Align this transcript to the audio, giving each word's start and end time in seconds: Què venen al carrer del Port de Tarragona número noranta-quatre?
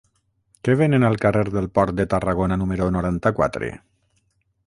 Què 0.67 0.75
venen 0.79 1.03
al 1.09 1.17
carrer 1.25 1.43
del 1.57 1.67
Port 1.75 1.95
de 1.99 2.07
Tarragona 2.13 2.59
número 2.61 2.87
noranta-quatre? 2.97 3.73